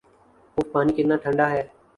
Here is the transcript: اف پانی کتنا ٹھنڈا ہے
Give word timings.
اف 0.57 0.65
پانی 0.71 0.91
کتنا 0.97 1.15
ٹھنڈا 1.23 1.45
ہے 1.53 1.61